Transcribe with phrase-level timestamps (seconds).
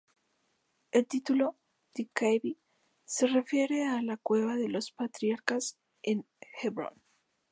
[0.89, 1.59] El título
[1.93, 2.57] "The Cave"
[3.05, 6.25] se refiere a la cueva de los patriarcas en
[6.63, 7.03] Hebrón.